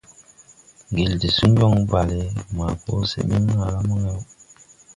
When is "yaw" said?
4.07-4.21